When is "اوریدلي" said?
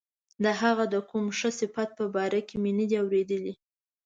3.03-3.53